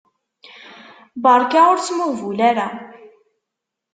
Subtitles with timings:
[1.25, 2.67] Berka, ur smuhbul ara.